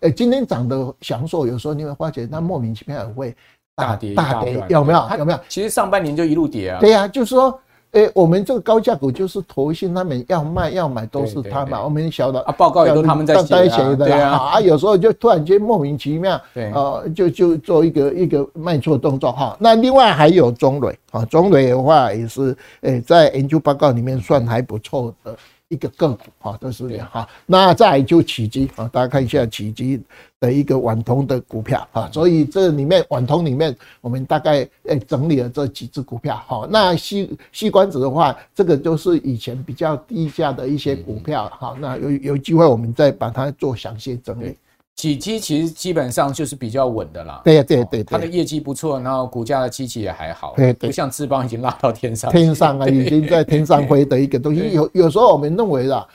[0.00, 3.36] 呃，今天涨的享受，有时候你会发觉它莫名其妙也会
[3.76, 5.08] 大跌大跌，有没有？
[5.18, 5.38] 有没有？
[5.48, 6.80] 其实上半年就一路跌啊。
[6.80, 7.60] 对呀，就是说。
[7.94, 13.36] 哎、欸，我们这个高价股就是投信他们要卖要买都是他嘛，我们晓得啊，报告也都他们在
[13.68, 19.56] 写的啊，啊，有时候就突然间莫名其妙，对啊，就就做一个一个卖错动作哈。
[19.60, 25.36] 那另外还有中磊啊，中磊的话也是诶，在研究报告里面算还不错的。
[25.74, 27.28] 一个个股哈，都是这样哈。
[27.44, 30.00] 那再就起基啊，大家看一下起基
[30.40, 36.66] 的一个网通的股票啊，所以这里面网通里面，我们大概诶整理了这几只股票哈。
[36.70, 41.76] 那西西关子的话，这个就是以前比较低价的一些股票哈。
[41.80, 44.56] 那有有机会我们再把它做详细整理。
[44.96, 54.72] 启碁其实基本上就是比较稳的啦，对对对，它的业绩不错，然后股价的基期也还好，对对，不像智邦已经拉到天上，天上啊，已经在天上飞的一个东西。
[54.72, 56.06] 有有时候我们认为啦，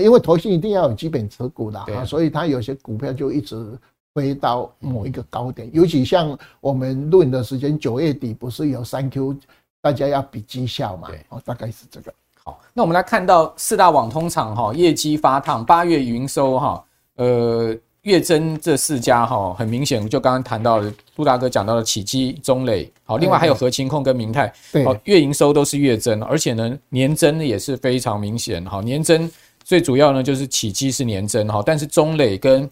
[0.00, 3.76] 因为投信一定要有基本持股的啊，所以它有些股票就一直
[4.14, 5.68] 飞到某一个高点。
[5.72, 9.36] 尤其像我们录影的时间，九月底不是有三 Q，
[9.82, 12.14] 大家要比绩效嘛，哦，大概是这个。
[12.44, 16.84] 好，那我们来看到四大网通厂哈，业绩发烫，八月营收哈，
[17.16, 17.76] 呃。
[18.10, 24.52] 月增这四家哈，很明显，就刚刚谈到的杜大哥讲到的启基、中磊，好，另外还有合勤控跟明泰，
[24.84, 29.30] 好，月营收都是月增，而且呢，年增也是非常明显，好，年增
[29.62, 32.68] 最主要呢就是启基是年增哈，但是中磊跟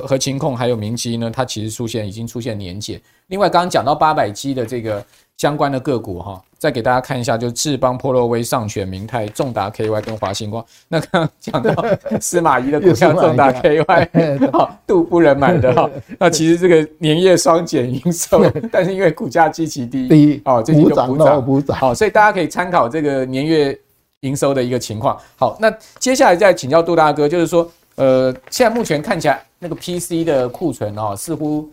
[0.00, 3.00] 合合勤控还有明基呢，它其实出现已经出现年减。
[3.28, 5.04] 另外刚刚讲到八百基的这个
[5.36, 6.42] 相关的个股哈。
[6.58, 10.64] 再给大家看一下，就是智邦、波洛威、上全、明泰、重达 KY 跟华星光。
[10.88, 11.84] 那刚刚讲到
[12.18, 15.88] 司马懿的股票，重达 KY，好， 杜不能买的哈。
[16.18, 21.76] 那其实这个年月双减营收，但是因为股价极其低，低哦，最近就补涨补涨。
[21.76, 23.78] 好，所以大家可以参考这个年月
[24.20, 25.16] 营收的一个情况。
[25.36, 31.70] 好，那接下来再请教杜大哥，就是说，呃，现在目前看起来那个 PC 的库存哦，似乎。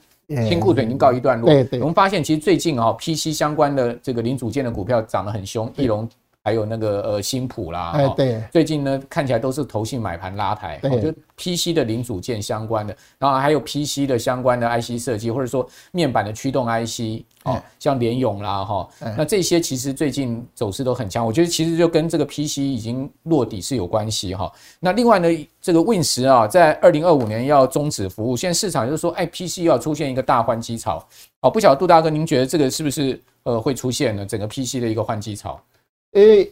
[0.50, 1.48] 清库存已经告一段落。
[1.48, 6.10] 对对，我们发现其实最近啊，PC 相关的这个零组件的股票涨得很凶，义隆。
[6.44, 24.52] 还有那个呃新普啦，哎对，最近呢看起来都是投信买盘拉抬，我觉得 PC 的零组件相关的，然后还有 PC 的相关的 IC 设计，或者说面板的驱动 IC，哦，像联咏啦哈，那这些其实最近走势都很强，我觉得其实就跟这个 PC 已经落底是有关系哈。
[24.82, 25.30] 那另外呢，
[25.62, 31.08] 这个 Win10 啊，在二零二五年要终止服务，现在市场就是说，哎，PC 要出现一个大换机潮，
[31.40, 34.26] 哦，不晓得杜大哥，您觉得这个是不是呃会出现呢？
[34.26, 35.58] 整个 PC 的一个换机潮？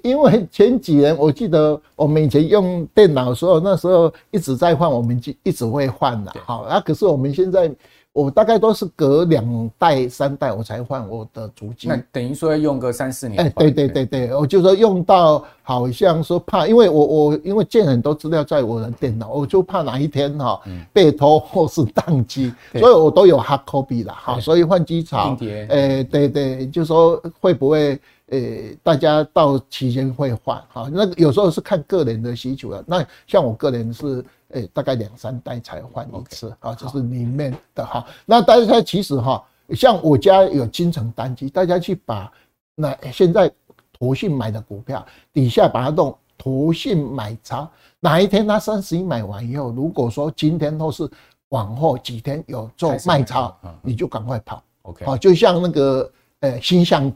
[0.02, 6.34] 因为前几年我记得我们以前用电脑的时候，那时候一直在换，我们就一直会换的。
[6.44, 7.72] 好，那可是我们现在，
[8.14, 11.88] 我大概都是隔两代、三代我才换我的主机。
[11.88, 13.42] 那等于说要用个三四年。
[13.42, 20.60] 哎，对对对对，我就说用到好像说怕，因为我我因为建很多资料在我的电脑，我就怕哪一天哈
[20.92, 24.12] 被偷或是宕机，所以我都有 hard copy 的。
[24.12, 25.38] 哈，所以换机槽，
[25.70, 28.00] 哎，对对，就说会不会？
[28.32, 32.82] 呃、欸，大家到期间会换哈，那有时候是看个人的需求了。
[32.88, 38.06] 那像我个人是诶、欸，大概两三代才换一次啊，这是里面的哈。
[38.26, 42.32] 那大家其实哈，像我家有金城单机，大家去把
[42.76, 43.52] 那现在
[43.98, 51.10] 投信买的股票底下把它弄投信买超，哪一天它三十一买完以后，如果说今天或是
[51.50, 54.64] 往后几天有做卖超，你就赶快跑。
[54.84, 57.12] OK，好，就像那个呃新向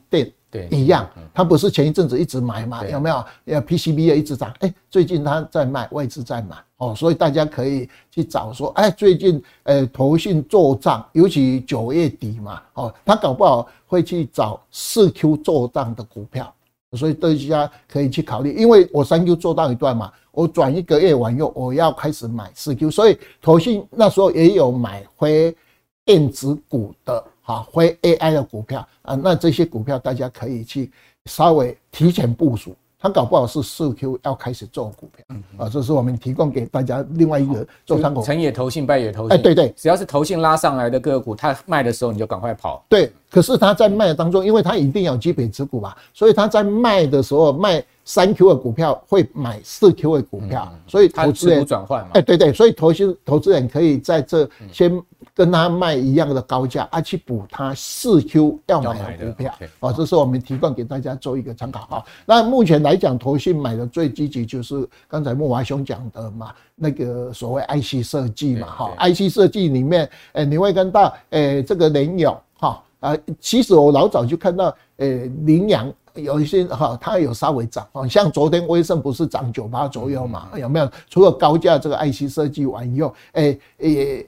[0.55, 0.73] 电。
[0.73, 2.85] 一样，他不是前一阵子一直买嘛？
[2.85, 3.25] 有没有？
[3.45, 16.53] 要 PCB 也一直涨，哎，最近他在卖，外资在买哦，所以大家可以去找说，哎，最近呃投信做账，尤其九月底嘛，哦，他搞不好会去找四 Q 做账的股票，
[16.93, 25.55] 所以大家可以去考虑，因为我三 Q 做到一段嘛，我转一个月完又我要开始买四 Q，所以投信那时候也有买回
[26.03, 27.23] 电子股的。
[27.47, 30.91] 好，非 AI 的股票啊，那这些股票大家可以去
[31.27, 38.23] 稍微提前部署，它搞不好是四 Q 要开始做股票啊，这是我们提供给大家另外一个做参考。
[38.23, 39.37] 成也投信，败也投信。
[39.37, 42.83] 哎，对对，只要是投信拉上来的个股，它卖的时候你就赶快跑。
[42.89, 52.09] 对，可是它在卖的当中，因为它一定要基本持股嘛，所以它在卖的时候卖三 Q 的股票会买四 Q 的股票，所以投资人转换嘛。
[52.15, 54.99] 哎，对对，所以投资投资人可以在这先。
[55.35, 62.05] 跟他卖一样的高价，啊，去补他四 Q 要买的股票，哦，这是我们提供给大家做一个参考哈。
[62.25, 80.89] 那目前来讲，投信买的最积极就是刚才莫华兄讲的嘛，那个所谓 IC 设计嘛，哈，IC 设计里面，诶，你会看到，诶，这个联咏，哈，啊，其实我老早就看到，诶，羚羊有一些哈，它有稍微涨，啊，像昨天威盛不是涨九八左右嘛，有没有？
[81.09, 84.25] 除了高价这个 IC 设计完以后，诶，诶。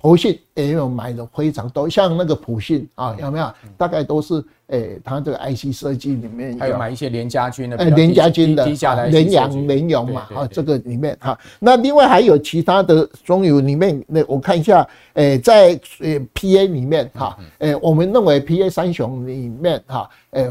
[0.00, 3.52] 投信也有买的非常多，像那个普信啊，有没有？
[3.76, 8.64] 大概都是诶，它这个 IC 设计里面还有买一些联家军的，诶，联家军的，
[9.10, 11.36] 联阳、联咏嘛，啊，这个里面哈。
[11.58, 20.48] 那另外还有其他的中游里面，那我看一下，诶，在呃 PA 里面哈，诶，我们认为 PA 三雄里面哈，诶，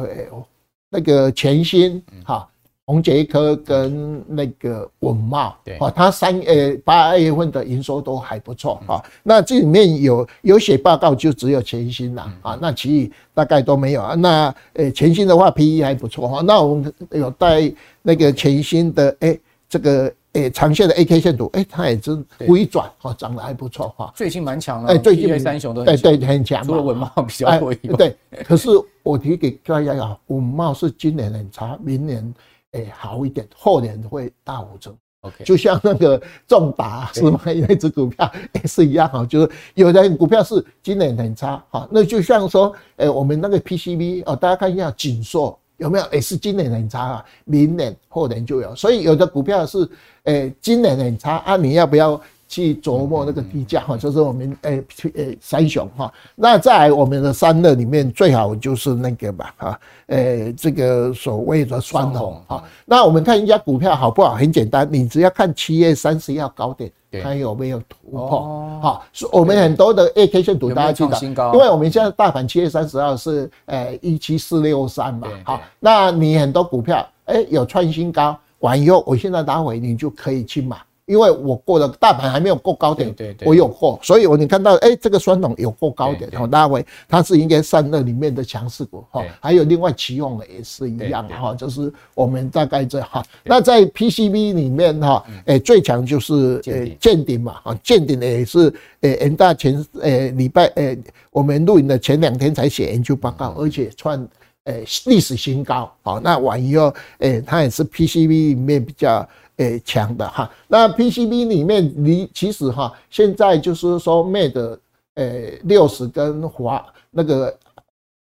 [0.89, 2.45] 那个全新哈。
[2.87, 9.03] 宏杰科跟那个稳懋，对，哦，它三呃八月份的营收都还不错啊。
[9.23, 14.15] 那这里面有有写报告就只有全新啦啊，那其余大概都没有啊。
[14.15, 16.41] 那呃全新的话 P E 还不错哈。
[16.41, 17.69] 那我们有带
[18.01, 19.37] 那个全新的哎
[19.69, 20.11] 这个。
[20.33, 24.11] 诶，长线的 A K 线图，诶，它也是微转，哈，涨得还不错，哈。
[24.15, 27.91] 最近蛮强了，诶，最近三雄都对对很强，除了稳懋比较弱一点。
[27.95, 28.69] 对，可是
[29.01, 32.31] 我提给大家啊，稳懋是今年很差，明年
[32.71, 34.95] 诶好一点，后年会大五增。
[35.21, 37.39] OK，就像那个重达是吗？
[37.45, 45.57] 那只股票 也是一样哈，就是有的股票是今年很差，哈，那就像说，诶，我们那个 P C B 哦，大家看一下紧缩。
[45.77, 46.05] 有没有？
[46.11, 48.75] 也是今年很差啊，明年后年就有。
[48.75, 49.87] 所以有的股票是，
[50.23, 53.97] 诶，今年很差啊，你要不要去琢磨那个低价哈？
[53.97, 54.83] 就是我们诶
[55.15, 56.11] 诶三雄哈。
[56.35, 62.63] 那在我们的三乐里面，最好就是那个吧哈，诶这个所谓的双鸿哈。
[62.85, 64.35] 那我们看一家股票好不好？
[64.35, 66.91] 很简单，你只要看七月三十一号高点。
[67.23, 68.79] 它有没有突破？
[68.81, 75.27] 好，我们很多的 A K 线图大家记得，因为我们现在大盘七月三十号是呃一七四六三嘛。
[75.45, 80.77] 好，那你很多股票哎有创新高，完以后我现在拿回你就可以去买。
[81.07, 100.93] 因为我过了大盘还没有过高点，对对对，我有过，所以我你看到哎，这个酸桶有过高点，然后大为它是应该散热里面的强势股哈，还有另外奇鋐也是一样哈，就是我们大概这哈，那在 PCB 里面哈，哎最强就是呃健鼎嘛哈，健鼎也是呃人大前呃礼拜呃
[101.31, 104.27] 我们录影的前两天才写研究报告，而且创
[104.65, 109.25] 呃历史新高，好，那完以后哎它也是 PCB 里面比较。
[109.57, 114.77] 诶，强的哈，那 PCB 里面你其实哈，现在就是说 Mate
[115.15, 117.51] 诶六十跟华那个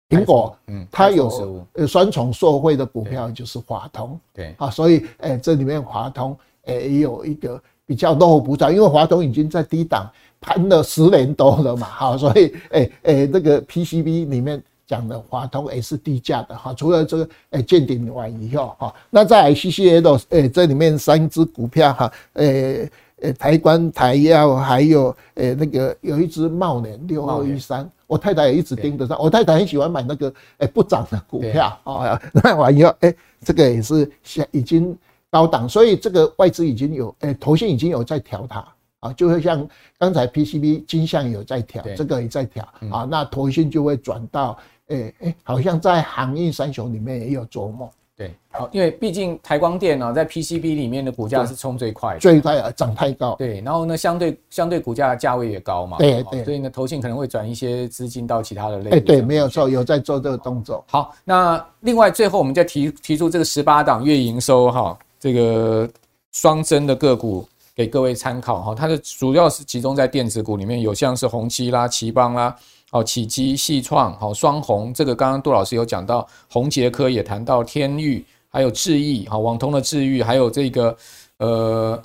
[0.09, 4.55] 苹果，嗯，它有呃双重受惠的股票就是华通，对。
[4.57, 10.09] 啊，所以诶这里面华通诶也有一个比较落后补涨，因为华通已经在低档
[10.39, 14.63] 盘了十年多了嘛，哈，所以诶诶这个 PCB 里面。
[14.87, 33.13] 讲的华通也是低价的哈，除了这个诶见顶完以后哈，那在 CCL 诶这里面三只股票哈，诶诶台观台药还有诶那个有一只茂联六二一三，我太太也一直盯着上，我太太很喜欢买那个诶不涨的股票啊，那完以后诶
[33.43, 34.97] 这个也是现已经
[35.29, 38.65] 高档，所以这个外资已经有诶投信已经有在调它。
[38.99, 39.63] 啊，就会像
[39.99, 44.57] 刚才 PCB 金像有在调，这个也在调啊，那投信就会转到，
[44.87, 47.89] 诶诶，好像在航运三雄里面也有琢磨。
[48.15, 53.35] 对，好，因为毕竟台光电呢，在 PCB 里面的股价是冲最快的，最快啊，涨太高。
[53.35, 55.97] 对，然后呢，相对相对股价的价位也高嘛。
[55.99, 56.43] 对对。
[56.43, 58.89] 所以呢，投信可能会转一些资金到其他的类。
[58.89, 60.83] 哎，对，没有错，有在做这个动作。
[60.87, 65.87] 好，那另外最后我们再提提出这个十八档月营收哈，这个
[66.31, 67.47] 双增的个股。
[67.75, 72.55] 给各位参考哈，它的主要是集中在电子股里面，有像是宏碁啦、奇邦啦、
[72.91, 80.97] 哦启基、细创、好双红，这个刚刚杜老师有讲到，宏杰科也谈到天域，还有智易，好网通的智易，还有这个
[81.39, 82.01] 呃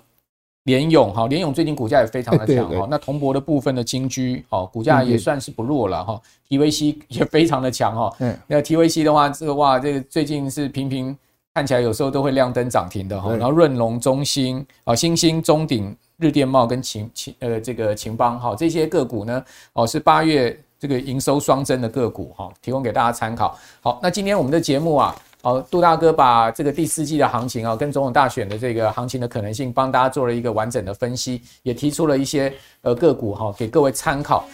[0.64, 11.16] 联咏，哈联咏最近股价也非常的强哈，那铜箔的部分的金居，哦股价也算是不弱了哈，TVC 也非常的强哈，嗯，那 TVC 的话，这个哇，这个最近是频频。
[11.54, 23.56] 看起来有时候都会亮灯涨停的哈，然后润隆、中兴啊、新兴、中鼎、日电贸跟秦秦呃这个秦邦哈这些个股呢哦是八月这个营收双增的个股哈，提供给大家参考。
[23.80, 34.44] 好，那今天我们的节目啊，哦杜大哥把这个第四季的行情啊，跟总统大选的这个行情的可能性，帮大家做了一个完整的分析，也提出了一些呃个股哈给各位参考。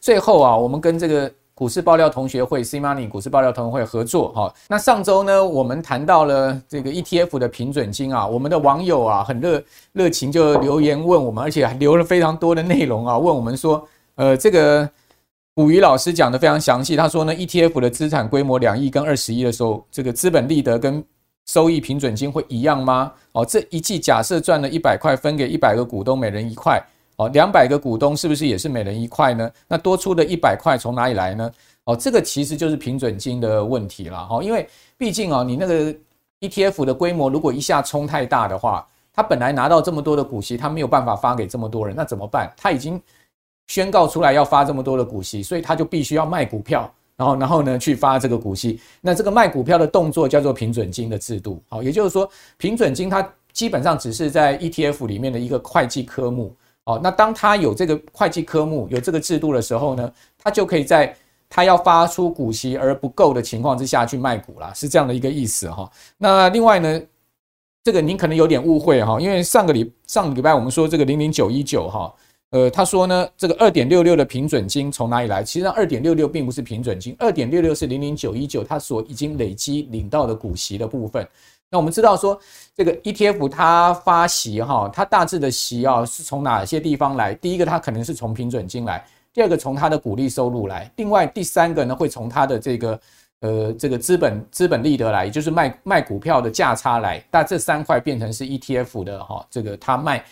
[0.00, 1.28] 最后啊，我们跟这个。
[1.62, 13.86] 股市爆料同学会 C Money 股市爆料同学会合作哈，那上周呢，我们谈到了这个 ETF 的平准金啊，我们的网友啊很热热情就留言问我们，而且还留了非常多的内容啊，问我们说，
[14.16, 14.90] 呃，这个
[15.54, 21.00] 古雨老师讲的非常详细，他说呢，ETF 的资产规模两亿跟二十亿的时候，这个资本利得跟
[21.46, 23.12] 收益平准金会一样吗？
[23.34, 26.82] 哦，这一季假设赚了一百块，分给一百个股东，每人一块。
[27.16, 29.50] 哦，两百个股东是不是也是每人一块呢？
[29.68, 31.52] 那多出的一百块从哪里来呢？
[31.84, 34.42] 哦，这个其实就是平准金的问题了哈。
[34.42, 35.94] 因为毕竟啊，你那个
[36.40, 42.50] ETF 的规模如果一下冲太大的话，他本来拿到这么多的股息，他没有办法发给这么多人，那怎么办？
[42.56, 43.00] 他已经
[43.66, 48.80] 宣告出来要发这么多的股息，所以他就必须要卖股票，然后然后呢去发这个股息。
[49.00, 51.62] 那这个卖股票的动作叫做平准金的制度。
[51.68, 56.54] 好，也就是说平准金它基本上只是在 ETF 里面的一个会计科目。
[56.84, 61.16] 哦，那当他有这个会计科目、有这个制度的时候呢，他就可以在
[61.48, 65.88] 他要发出股息而不够的情况之下去卖股啦，是这样的一个意思哈。
[66.18, 67.00] 那另外呢，
[67.84, 72.12] 这个您可能有点误会哈，因为上个礼上个礼拜我们说这个零零九一九哈，
[72.50, 75.44] 呃，他说呢这个二点六六的平准金从哪里来？
[75.44, 81.24] 其实二点六六并不是平准金，二点六六是零零九一九它所已经累积领到的股息的部分。
[81.72, 82.38] 那我们知道说
[82.76, 87.34] 这个 ETF 它发息哈，它大致的息啊是从哪些地方来？
[87.36, 89.02] 第一个它可能是从平准金来。
[89.32, 93.00] 第二个从它的股利收入来，另外第三个呢会从它的这个
[93.40, 100.22] 呃这个资本资本利得来，也就是卖卖股票的价差来，那这三块变成是 ETF 的哈这个它卖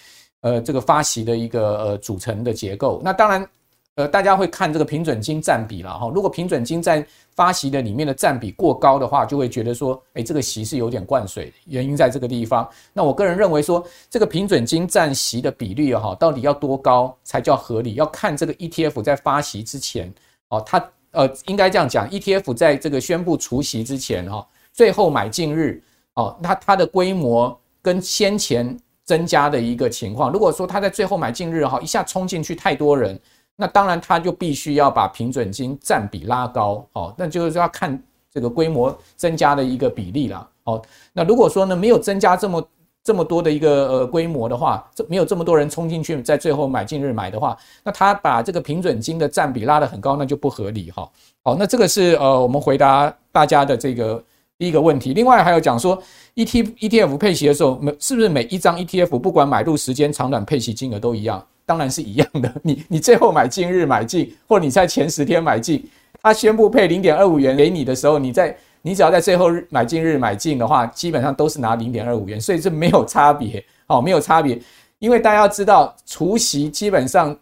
[0.42, 3.00] 呃这个发息的一个呃组成的结构。
[3.02, 3.48] 那当然。
[3.96, 6.10] 呃，大家会看这个平准金占比了哈。
[6.14, 12.66] 如果平准金在发息的里面的占比过高的话，就会觉得说，哎，这个息是有点灌水，原因在这个地方。
[12.92, 17.94] 那我个人认为说，这个平准金占息的比率哈，到底要多高才叫合理？
[17.94, 20.10] 要看这个 ETF 在发息之前
[20.48, 25.82] 哦，它呃应该这样讲，ETF 在这个宣布除息之前哈，最后买进日
[26.14, 33.20] 哦，它它的规模跟先前增加的一个情况，如果说它在最后买进日哈，一下冲进去太多人。
[33.60, 38.02] 那当然，他就必须要把平准金占比拉高，哦，那就是要看
[38.32, 40.82] 这个规模增加的一个比例了，哦，
[41.12, 42.68] 那如果说呢，没有增加这么
[43.04, 51.06] 这么多的一个呃规模的话，这没有这么多人冲进去，在最后买进日买的话，那他把这个平准金的占比拉得很高，那就不合理哈。
[51.42, 54.22] 好，那这个是呃我们回答大家的这个
[54.56, 55.12] 第一个问题。
[55.12, 56.00] 另外还有讲说
[56.34, 61.44] E T ETF 配息的时候，每是不是每一张 ETF 不管买入时间长短，配息金额都一样？
[61.70, 65.88] 当然是一样的， 你你最后买进日买进，或你在前十天买进，
[66.20, 74.60] 他宣布配零点二五元给你的时候，你在你只要在最后日买进日买进的话，基本上都是拿零点二五元，所以这没有差别，哦，没有差别，
[74.98, 77.36] 因为大家要知道，除息基本上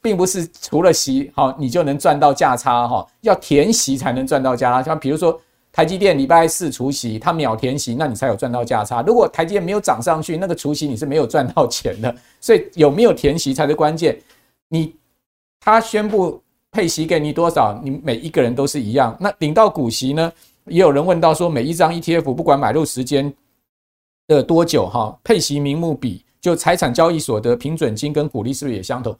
[0.00, 5.36] 并不是除了息，好，你就能赚到价差，哈，要填息才能赚到价差，像比如说。
[5.74, 9.02] 台积电礼拜四除息，它秒填息，那你才有赚到价差。
[9.02, 12.14] 如果台积电没有涨上去，那个除息你是没有赚到钱的。
[12.40, 14.16] 所以有没有填息才是关键。
[14.68, 14.94] 你
[15.58, 19.16] 他宣布配息给你多少，你每一个人都是一样。
[19.18, 20.32] 那领到股息呢？
[20.66, 23.34] 也有人问到说，每一张 ETF 不管买入时间
[24.28, 29.16] 的多久，哈，配息名目比就财产交易所得平准金跟股利是不是也相同？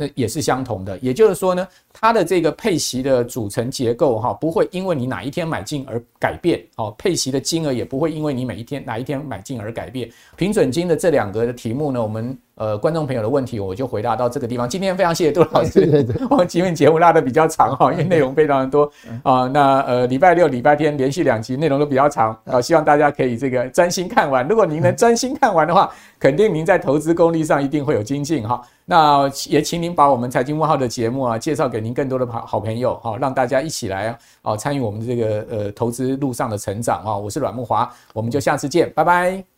[0.00, 10.08] 那也是相同的，也就是说呢，它的这个配息的组成结构哈，不会因为你哪一天买进而改变，哦，配息的金额也不会因为你每一天哪一天买进而改变。
[10.36, 12.38] 平准金的这两个的题目呢，我们。
[12.58, 14.68] 呃，观众朋友的问题我就回答到这个地方。
[14.68, 18.90] 今天非常谢谢杜老师， 我们今天节目拉的比较长哈， 因为内容非常的多
[19.22, 19.46] 啊。
[19.46, 24.46] 那呃，礼拜六、礼拜天连续两集内容都比较长啊，希望大家可以这个专心看完。
[24.48, 25.88] 如果您能专心看完的话，
[26.18, 28.60] 肯定您在投资功力上一定会有精进哈。
[28.84, 37.16] 那也请您把我们财经问号的节目啊介绍给您更多的好好朋友哈，让大家一起来啊参与我们这个呃投资路上的成长啊。
[37.16, 39.57] 我是阮木华，我们就下次见，拜拜。